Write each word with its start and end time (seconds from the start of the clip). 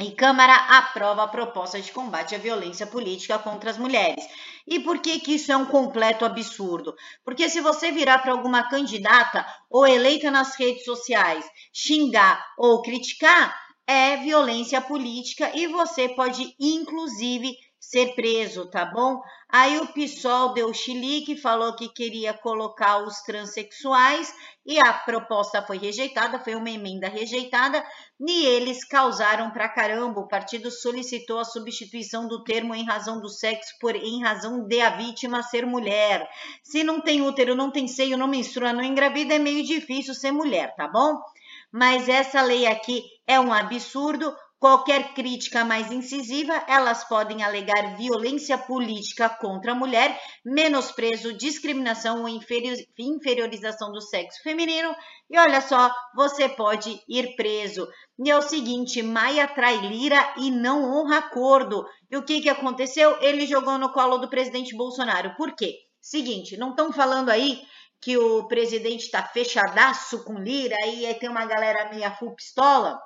E 0.00 0.12
Câmara 0.12 0.54
aprova 0.78 1.24
a 1.24 1.28
proposta 1.28 1.80
de 1.80 1.92
combate 1.92 2.34
à 2.34 2.38
violência 2.38 2.86
política 2.86 3.38
contra 3.38 3.70
as 3.70 3.76
mulheres. 3.76 4.24
E 4.66 4.80
por 4.80 4.98
que, 5.00 5.20
que 5.20 5.34
isso 5.34 5.52
é 5.52 5.56
um 5.56 5.66
completo 5.66 6.24
absurdo? 6.24 6.94
Porque 7.22 7.50
se 7.50 7.60
você 7.60 7.92
virar 7.92 8.20
para 8.20 8.32
alguma 8.32 8.68
candidata 8.68 9.44
ou 9.68 9.86
eleita 9.86 10.30
nas 10.30 10.58
redes 10.58 10.84
sociais, 10.84 11.44
xingar 11.72 12.42
ou 12.56 12.80
criticar, 12.80 13.54
é 13.90 14.16
violência 14.18 14.80
política 14.80 15.50
e 15.52 15.66
você 15.66 16.08
pode, 16.10 16.54
inclusive, 16.60 17.56
ser 17.80 18.14
preso, 18.14 18.70
tá 18.70 18.84
bom? 18.84 19.20
Aí 19.48 19.80
o 19.80 19.88
PSOL 19.88 20.54
deu 20.54 20.72
chilique, 20.72 21.36
falou 21.36 21.74
que 21.74 21.88
queria 21.88 22.32
colocar 22.32 22.98
os 22.98 23.20
transexuais 23.22 24.32
e 24.64 24.78
a 24.78 24.92
proposta 24.92 25.60
foi 25.60 25.78
rejeitada, 25.78 26.38
foi 26.38 26.54
uma 26.54 26.70
emenda 26.70 27.08
rejeitada 27.08 27.84
e 28.20 28.46
eles 28.46 28.84
causaram 28.84 29.50
pra 29.50 29.68
caramba. 29.68 30.20
O 30.20 30.28
partido 30.28 30.70
solicitou 30.70 31.40
a 31.40 31.44
substituição 31.44 32.28
do 32.28 32.44
termo 32.44 32.76
em 32.76 32.84
razão 32.84 33.20
do 33.20 33.28
sexo 33.28 33.74
por 33.80 33.96
em 33.96 34.22
razão 34.22 34.68
de 34.68 34.80
a 34.80 34.90
vítima 34.90 35.42
ser 35.42 35.66
mulher. 35.66 36.28
Se 36.62 36.84
não 36.84 37.00
tem 37.00 37.22
útero, 37.22 37.56
não 37.56 37.72
tem 37.72 37.88
seio, 37.88 38.16
não 38.16 38.28
menstrua, 38.28 38.72
não 38.72 38.84
engravida, 38.84 39.34
é 39.34 39.38
meio 39.40 39.64
difícil 39.64 40.14
ser 40.14 40.30
mulher, 40.30 40.76
tá 40.76 40.86
bom? 40.86 41.18
Mas 41.72 42.08
essa 42.08 42.42
lei 42.42 42.66
aqui 42.66 43.02
é 43.26 43.38
um 43.38 43.52
absurdo. 43.52 44.34
Qualquer 44.58 45.14
crítica 45.14 45.64
mais 45.64 45.90
incisiva, 45.90 46.52
elas 46.68 47.02
podem 47.04 47.42
alegar 47.42 47.96
violência 47.96 48.58
política 48.58 49.26
contra 49.26 49.72
a 49.72 49.74
mulher, 49.74 50.20
menosprezo, 50.44 51.32
discriminação 51.32 52.20
ou 52.20 52.28
inferiorização 52.28 53.90
do 53.90 54.02
sexo 54.02 54.42
feminino. 54.42 54.94
E 55.30 55.38
olha 55.38 55.62
só, 55.62 55.90
você 56.14 56.46
pode 56.46 57.00
ir 57.08 57.36
preso. 57.36 57.88
E 58.22 58.30
é 58.30 58.36
o 58.36 58.42
seguinte: 58.42 59.02
Maia 59.02 59.48
trai 59.48 59.78
Lira 59.78 60.34
e 60.36 60.50
não 60.50 60.84
honra 60.92 61.18
acordo. 61.18 61.86
E 62.10 62.18
o 62.18 62.22
que, 62.22 62.42
que 62.42 62.50
aconteceu? 62.50 63.16
Ele 63.22 63.46
jogou 63.46 63.78
no 63.78 63.92
colo 63.94 64.18
do 64.18 64.28
presidente 64.28 64.76
Bolsonaro. 64.76 65.34
Por 65.36 65.56
quê? 65.56 65.74
Seguinte, 66.02 66.58
não 66.58 66.70
estão 66.70 66.92
falando 66.92 67.30
aí 67.30 67.62
que 68.00 68.16
o 68.16 68.48
presidente 68.48 69.04
está 69.04 69.22
fechadaço 69.22 70.24
com 70.24 70.38
Lira 70.38 70.76
e 70.86 71.06
aí 71.06 71.14
tem 71.14 71.28
uma 71.28 71.44
galera 71.44 71.90
meia 71.90 72.10
full 72.10 72.34
pistola. 72.34 72.98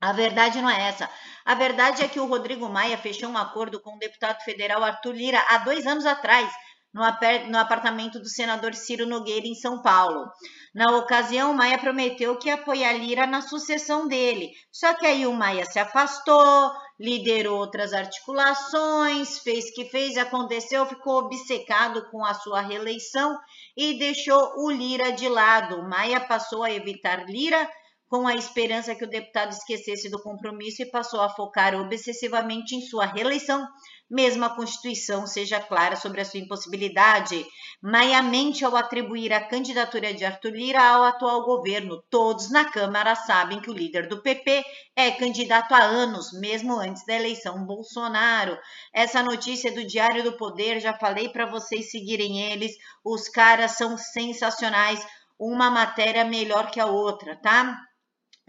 A 0.00 0.12
verdade 0.12 0.60
não 0.60 0.68
é 0.68 0.88
essa. 0.88 1.08
A 1.44 1.54
verdade 1.54 2.02
é 2.02 2.08
que 2.08 2.20
o 2.20 2.26
Rodrigo 2.26 2.68
Maia 2.68 2.98
fechou 2.98 3.30
um 3.30 3.38
acordo 3.38 3.80
com 3.80 3.96
o 3.96 3.98
deputado 3.98 4.42
federal 4.42 4.82
Arthur 4.82 5.12
Lira 5.12 5.42
há 5.48 5.58
dois 5.58 5.86
anos 5.86 6.04
atrás, 6.04 6.50
no, 6.92 7.58
apartamento 7.58 8.20
do 8.20 8.28
senador 8.28 8.74
Ciro 8.74 9.06
Nogueira, 9.06 9.46
em 9.46 9.54
São 9.54 9.80
Paulo. 9.82 10.26
Na 10.74 10.96
ocasião, 10.96 11.54
Maia 11.54 11.78
prometeu 11.78 12.36
que 12.36 12.48
ia 12.48 12.54
apoiar 12.54 12.94
Lira 12.94 13.26
na 13.28 13.40
sucessão 13.40 14.08
dele. 14.08 14.50
Só 14.72 14.92
que 14.94 15.06
aí 15.06 15.24
o 15.24 15.32
Maia 15.32 15.64
se 15.64 15.78
afastou, 15.78 16.72
liderou 16.98 17.58
outras 17.58 17.92
articulações, 17.92 19.38
fez 19.38 19.72
que 19.72 19.84
fez, 19.84 20.16
aconteceu, 20.16 20.84
ficou 20.86 21.18
obcecado 21.18 22.10
com 22.10 22.24
a 22.24 22.34
sua 22.34 22.60
reeleição 22.60 23.38
e 23.76 23.98
deixou 24.00 24.52
o 24.56 24.70
Lira 24.70 25.12
de 25.12 25.28
lado. 25.28 25.88
Maia 25.88 26.18
passou 26.20 26.64
a 26.64 26.72
evitar 26.72 27.24
Lira 27.24 27.70
com 28.08 28.26
a 28.26 28.34
esperança 28.34 28.94
que 28.94 29.04
o 29.04 29.10
deputado 29.10 29.50
esquecesse 29.50 30.08
do 30.08 30.22
compromisso 30.22 30.82
e 30.82 30.90
passou 30.90 31.20
a 31.20 31.28
focar 31.28 31.74
obsessivamente 31.74 32.76
em 32.76 32.80
sua 32.80 33.06
reeleição, 33.06 33.66
mesmo 34.10 34.44
a 34.44 34.54
Constituição 34.54 35.26
seja 35.26 35.58
clara 35.58 35.96
sobre 35.96 36.20
a 36.20 36.24
sua 36.24 36.38
impossibilidade. 36.38 37.44
Maia 37.82 38.22
mente 38.22 38.64
ao 38.64 38.76
atribuir 38.76 39.32
a 39.32 39.44
candidatura 39.44 40.12
de 40.14 40.24
Arthur 40.24 40.52
Lira 40.52 40.82
ao 40.82 41.02
atual 41.02 41.44
governo. 41.44 42.02
Todos 42.10 42.50
na 42.50 42.64
Câmara 42.66 43.16
sabem 43.16 43.60
que 43.60 43.70
o 43.70 43.74
líder 43.74 44.06
do 44.06 44.22
PP 44.22 44.62
é 44.94 45.10
candidato 45.10 45.74
há 45.74 45.82
anos, 45.82 46.32
mesmo 46.38 46.78
antes 46.78 47.04
da 47.06 47.14
eleição 47.14 47.64
Bolsonaro. 47.64 48.56
Essa 48.92 49.22
notícia 49.22 49.70
é 49.70 49.72
do 49.72 49.84
Diário 49.84 50.22
do 50.22 50.36
Poder, 50.36 50.78
já 50.80 50.92
falei 50.92 51.30
para 51.30 51.46
vocês 51.46 51.90
seguirem 51.90 52.52
eles. 52.52 52.76
Os 53.02 53.28
caras 53.28 53.72
são 53.72 53.96
sensacionais, 53.96 55.04
uma 55.38 55.70
matéria 55.70 56.24
melhor 56.24 56.70
que 56.70 56.78
a 56.78 56.86
outra, 56.86 57.36
tá? 57.36 57.76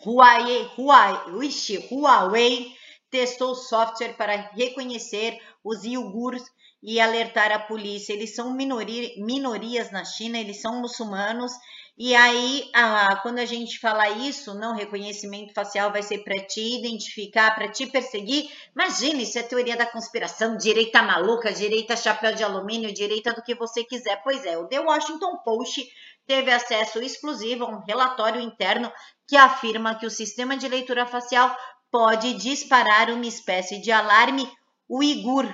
Huawei, 0.03 0.69
Huawei, 0.77 1.87
Huawei 1.89 2.75
testou 3.09 3.55
software 3.55 4.13
para 4.17 4.35
reconhecer 4.53 5.39
os 5.63 5.83
iogures 5.83 6.43
e 6.83 6.99
alertar 6.99 7.51
a 7.51 7.59
polícia. 7.59 8.13
Eles 8.13 8.35
são 8.35 8.53
minoria, 8.53 9.11
minorias 9.17 9.91
na 9.91 10.03
China, 10.03 10.37
eles 10.37 10.61
são 10.61 10.81
muçulmanos. 10.81 11.51
E 11.97 12.13
aí, 12.13 12.69
a, 12.73 13.15
quando 13.21 13.39
a 13.39 13.45
gente 13.45 13.79
fala 13.79 14.09
isso, 14.09 14.53
não 14.53 14.75
reconhecimento 14.75 15.53
facial 15.53 15.93
vai 15.93 16.03
ser 16.03 16.25
para 16.25 16.45
te 16.45 16.59
identificar, 16.77 17.55
para 17.55 17.69
te 17.69 17.87
perseguir. 17.87 18.51
Imagina, 18.75 19.21
isso 19.21 19.39
é 19.39 19.43
teoria 19.43 19.77
da 19.77 19.85
conspiração, 19.85 20.57
direita 20.57 21.01
maluca, 21.01 21.53
direita 21.53 21.95
chapéu 21.95 22.35
de 22.35 22.43
alumínio, 22.43 22.93
direita 22.93 23.33
do 23.33 23.41
que 23.41 23.55
você 23.55 23.83
quiser. 23.83 24.21
Pois 24.23 24.45
é, 24.45 24.57
o 24.57 24.67
The 24.67 24.81
Washington 24.81 25.37
Post 25.37 25.89
teve 26.27 26.51
acesso 26.51 27.01
exclusivo 27.01 27.63
a 27.63 27.69
um 27.69 27.83
relatório 27.85 28.41
interno 28.41 28.91
que 29.27 29.37
afirma 29.37 29.95
que 29.95 30.05
o 30.05 30.11
sistema 30.11 30.57
de 30.57 30.67
leitura 30.67 31.05
facial 31.05 31.55
pode 31.91 32.33
disparar 32.33 33.09
uma 33.09 33.25
espécie 33.25 33.79
de 33.79 33.91
alarme 33.91 34.49
uigur 34.89 35.47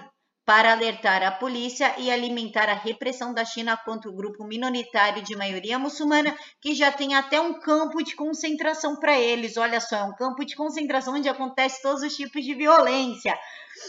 para 0.46 0.72
alertar 0.72 1.24
a 1.24 1.32
polícia 1.32 1.96
e 1.98 2.10
alimentar 2.12 2.68
a 2.68 2.74
repressão 2.74 3.34
da 3.34 3.46
China 3.46 3.78
contra 3.78 4.10
o 4.10 4.16
grupo 4.16 4.44
minoritário 4.44 5.22
de 5.22 5.36
maioria 5.36 5.78
muçulmana, 5.78 6.36
que 6.60 6.74
já 6.74 6.92
tem 6.92 7.14
até 7.14 7.40
um 7.40 7.60
campo 7.60 8.04
de 8.04 8.16
concentração 8.16 9.00
para 9.00 9.18
eles. 9.18 9.56
Olha 9.56 9.80
só, 9.80 9.98
é 9.98 10.04
um 10.04 10.16
campo 10.16 10.44
de 10.44 10.56
concentração 10.56 11.14
onde 11.14 11.30
acontece 11.30 11.82
todos 11.82 12.02
os 12.02 12.16
tipos 12.16 12.44
de 12.44 12.54
violência. 12.56 13.38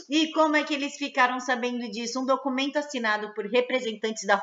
E 0.09 0.31
como 0.33 0.55
é 0.55 0.63
que 0.63 0.75
eles 0.75 0.95
ficaram 0.97 1.41
sabendo 1.41 1.91
disso? 1.91 2.21
Um 2.21 2.27
documento 2.27 2.77
assinado 2.77 3.33
por 3.35 3.47
representantes 3.47 4.25
da 4.27 4.41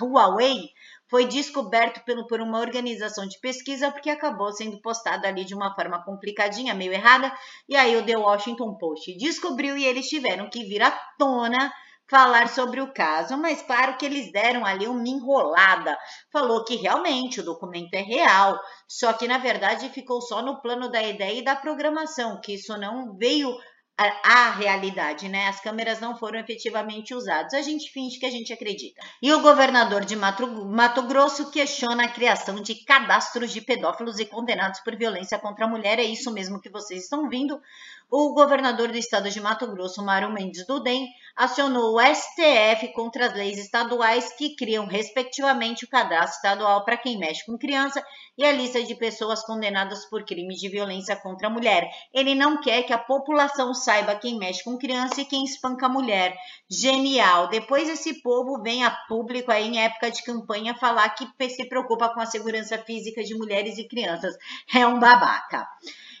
Huawei 0.00 0.70
foi 1.08 1.26
descoberto 1.26 2.04
pelo, 2.04 2.26
por 2.26 2.40
uma 2.40 2.60
organização 2.60 3.26
de 3.26 3.38
pesquisa 3.40 3.90
porque 3.90 4.10
acabou 4.10 4.52
sendo 4.52 4.80
postado 4.80 5.26
ali 5.26 5.44
de 5.44 5.54
uma 5.54 5.74
forma 5.74 6.02
complicadinha, 6.04 6.74
meio 6.74 6.92
errada, 6.92 7.32
e 7.68 7.76
aí 7.76 7.96
o 7.96 8.04
The 8.04 8.16
Washington 8.16 8.76
Post 8.76 9.16
descobriu 9.16 9.76
e 9.76 9.84
eles 9.84 10.08
tiveram 10.08 10.50
que 10.50 10.64
vir 10.64 10.82
à 10.82 10.90
tona 11.18 11.72
falar 12.08 12.48
sobre 12.48 12.80
o 12.80 12.92
caso, 12.92 13.36
mas 13.36 13.62
claro 13.62 13.96
que 13.96 14.06
eles 14.06 14.30
deram 14.30 14.64
ali 14.64 14.86
uma 14.86 15.08
enrolada. 15.08 15.98
Falou 16.32 16.64
que 16.64 16.76
realmente 16.76 17.40
o 17.40 17.44
documento 17.44 17.94
é 17.94 18.00
real, 18.00 18.58
só 18.88 19.12
que 19.12 19.26
na 19.26 19.38
verdade 19.38 19.88
ficou 19.90 20.20
só 20.20 20.40
no 20.40 20.60
plano 20.60 20.90
da 20.90 21.02
ideia 21.02 21.40
e 21.40 21.44
da 21.44 21.56
programação, 21.56 22.40
que 22.40 22.54
isso 22.54 22.76
não 22.78 23.16
veio 23.16 23.52
a, 23.98 24.48
a, 24.48 24.50
realidade, 24.50 25.26
né? 25.28 25.48
As 25.48 25.60
câmeras 25.60 26.00
não 26.00 26.16
foram 26.16 26.38
efetivamente 26.38 27.14
usadas. 27.14 27.54
A 27.54 27.62
gente 27.62 27.90
finge 27.90 28.18
que 28.18 28.26
a 28.26 28.30
gente 28.30 28.52
acredita. 28.52 29.00
E 29.22 29.32
o 29.32 29.40
governador 29.40 30.04
de 30.04 30.14
Mato, 30.14 30.46
Mato 30.66 31.02
Grosso 31.02 31.50
questiona 31.50 32.04
a 32.04 32.08
criação 32.08 32.60
de 32.60 32.74
cadastros 32.74 33.52
de 33.52 33.62
pedófilos 33.62 34.18
e 34.18 34.26
condenados 34.26 34.80
por 34.80 34.94
violência 34.94 35.38
contra 35.38 35.64
a 35.64 35.68
mulher. 35.68 35.98
É 35.98 36.04
isso 36.04 36.30
mesmo 36.30 36.60
que 36.60 36.68
vocês 36.68 37.04
estão 37.04 37.28
vindo 37.30 37.58
o 38.10 38.32
governador 38.34 38.88
do 38.88 38.98
estado 38.98 39.28
de 39.28 39.40
Mato 39.40 39.66
Grosso, 39.66 40.04
Mário 40.04 40.32
Mendes 40.32 40.66
do 40.66 40.80
DEM, 40.80 41.06
acionou 41.36 41.96
o 41.96 42.00
STF 42.00 42.92
contra 42.94 43.26
as 43.26 43.34
leis 43.34 43.58
estaduais 43.58 44.32
que 44.38 44.56
criam, 44.56 44.86
respectivamente, 44.86 45.84
o 45.84 45.88
cadastro 45.88 46.36
estadual 46.36 46.84
para 46.84 46.96
quem 46.96 47.18
mexe 47.18 47.44
com 47.44 47.58
criança 47.58 48.02
e 48.38 48.44
a 48.44 48.52
lista 48.52 48.82
de 48.82 48.94
pessoas 48.94 49.42
condenadas 49.44 50.06
por 50.06 50.24
crimes 50.24 50.58
de 50.58 50.68
violência 50.68 51.16
contra 51.16 51.48
a 51.48 51.50
mulher. 51.50 51.90
Ele 52.12 52.34
não 52.34 52.60
quer 52.60 52.84
que 52.84 52.92
a 52.92 52.98
população 52.98 53.74
saiba 53.74 54.14
quem 54.14 54.38
mexe 54.38 54.64
com 54.64 54.78
criança 54.78 55.20
e 55.20 55.24
quem 55.24 55.44
espanca 55.44 55.86
a 55.86 55.90
mulher. 55.90 56.36
Genial! 56.70 57.48
Depois 57.48 57.88
esse 57.88 58.22
povo 58.22 58.62
vem 58.62 58.84
a 58.84 58.90
público 58.90 59.50
aí 59.50 59.66
em 59.66 59.82
época 59.82 60.10
de 60.10 60.22
campanha 60.22 60.74
falar 60.74 61.10
que 61.10 61.26
se 61.50 61.68
preocupa 61.68 62.08
com 62.08 62.20
a 62.20 62.26
segurança 62.26 62.78
física 62.78 63.22
de 63.22 63.34
mulheres 63.34 63.78
e 63.78 63.88
crianças. 63.88 64.36
É 64.74 64.86
um 64.86 64.98
babaca. 64.98 65.66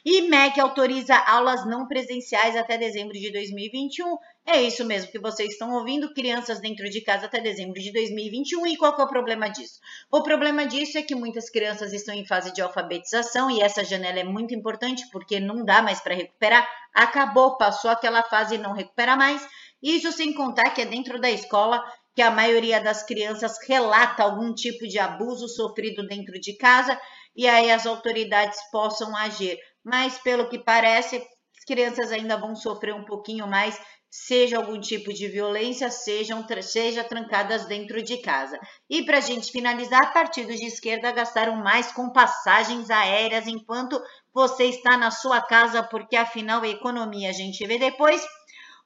E 0.08 0.28
MEC 0.28 0.60
autoriza 0.60 1.16
aulas 1.16 1.66
não 1.66 1.75
presenciais 1.84 2.54
até 2.54 2.78
dezembro 2.78 3.12
de 3.12 3.32
2021. 3.32 4.16
É 4.46 4.62
isso 4.62 4.84
mesmo 4.84 5.10
que 5.10 5.18
vocês 5.18 5.50
estão 5.50 5.74
ouvindo, 5.74 6.14
crianças 6.14 6.60
dentro 6.60 6.88
de 6.88 7.00
casa 7.00 7.26
até 7.26 7.40
dezembro 7.40 7.80
de 7.80 7.92
2021. 7.92 8.64
E 8.68 8.76
qual 8.76 8.96
é 8.96 9.02
o 9.02 9.08
problema 9.08 9.48
disso? 9.48 9.80
O 10.08 10.22
problema 10.22 10.64
disso 10.64 10.96
é 10.96 11.02
que 11.02 11.16
muitas 11.16 11.50
crianças 11.50 11.92
estão 11.92 12.14
em 12.14 12.24
fase 12.24 12.54
de 12.54 12.62
alfabetização 12.62 13.50
e 13.50 13.60
essa 13.60 13.82
janela 13.82 14.20
é 14.20 14.24
muito 14.24 14.54
importante 14.54 15.04
porque 15.10 15.40
não 15.40 15.64
dá 15.64 15.82
mais 15.82 16.00
para 16.00 16.14
recuperar. 16.14 16.66
Acabou, 16.94 17.56
passou 17.56 17.90
aquela 17.90 18.22
fase 18.22 18.54
e 18.54 18.58
não 18.58 18.72
recupera 18.72 19.16
mais. 19.16 19.44
Isso 19.82 20.12
sem 20.12 20.32
contar 20.32 20.70
que 20.70 20.82
é 20.82 20.86
dentro 20.86 21.20
da 21.20 21.28
escola 21.28 21.84
que 22.14 22.22
a 22.22 22.30
maioria 22.30 22.80
das 22.80 23.02
crianças 23.02 23.58
relata 23.68 24.22
algum 24.22 24.54
tipo 24.54 24.86
de 24.86 24.98
abuso 24.98 25.48
sofrido 25.48 26.06
dentro 26.06 26.40
de 26.40 26.56
casa 26.56 26.98
e 27.34 27.46
aí 27.46 27.70
as 27.70 27.84
autoridades 27.84 28.58
possam 28.70 29.14
agir 29.14 29.58
mas 29.86 30.18
pelo 30.18 30.48
que 30.48 30.58
parece, 30.58 31.24
as 31.58 31.64
crianças 31.64 32.12
ainda 32.12 32.36
vão 32.36 32.54
sofrer 32.54 32.94
um 32.94 33.04
pouquinho 33.04 33.46
mais, 33.46 33.78
seja 34.10 34.56
algum 34.56 34.80
tipo 34.80 35.12
de 35.12 35.28
violência, 35.28 35.90
sejam, 35.90 36.44
seja 36.62 37.04
trancadas 37.04 37.66
dentro 37.66 38.02
de 38.02 38.18
casa. 38.18 38.58
E 38.88 39.04
para 39.04 39.18
a 39.18 39.20
gente 39.20 39.52
finalizar, 39.52 40.12
partidos 40.12 40.58
de 40.58 40.66
esquerda 40.66 41.12
gastaram 41.12 41.56
mais 41.56 41.92
com 41.92 42.10
passagens 42.10 42.90
aéreas 42.90 43.46
enquanto 43.46 44.00
você 44.32 44.64
está 44.64 44.96
na 44.96 45.10
sua 45.10 45.40
casa, 45.40 45.82
porque 45.82 46.16
afinal 46.16 46.62
a 46.62 46.68
economia 46.68 47.30
a 47.30 47.32
gente 47.32 47.66
vê 47.66 47.78
depois. 47.78 48.24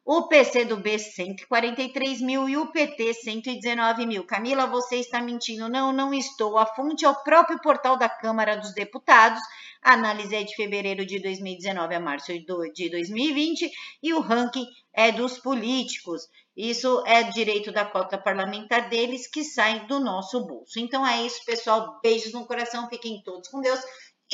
O 0.03 0.27
PCdoB 0.27 0.97
143 0.97 2.21
mil 2.21 2.49
e 2.49 2.57
o 2.57 2.71
PT 2.71 3.13
119 3.13 4.07
mil. 4.07 4.25
Camila, 4.25 4.65
você 4.65 4.95
está 4.95 5.21
mentindo. 5.21 5.69
Não, 5.69 5.93
não 5.93 6.11
estou. 6.11 6.57
A 6.57 6.65
fonte 6.65 7.05
é 7.05 7.09
o 7.09 7.23
próprio 7.23 7.61
portal 7.61 7.95
da 7.97 8.09
Câmara 8.09 8.57
dos 8.57 8.73
Deputados. 8.73 9.39
A 9.79 9.93
análise 9.93 10.35
é 10.35 10.41
de 10.43 10.55
fevereiro 10.55 11.05
de 11.05 11.19
2019 11.19 11.93
a 11.93 11.99
março 11.99 12.33
de 12.33 12.89
2020 12.89 13.71
e 14.01 14.11
o 14.13 14.21
ranking 14.21 14.65
é 14.91 15.11
dos 15.11 15.37
políticos. 15.37 16.27
Isso 16.57 17.03
é 17.05 17.21
direito 17.23 17.71
da 17.71 17.85
cota 17.85 18.17
parlamentar 18.17 18.89
deles 18.89 19.27
que 19.27 19.43
sai 19.43 19.85
do 19.85 19.99
nosso 19.99 20.47
bolso. 20.47 20.79
Então 20.79 21.05
é 21.05 21.23
isso, 21.23 21.45
pessoal. 21.45 21.99
Beijos 22.01 22.33
no 22.33 22.47
coração, 22.47 22.89
fiquem 22.89 23.21
todos 23.23 23.47
com 23.49 23.61
Deus. 23.61 23.79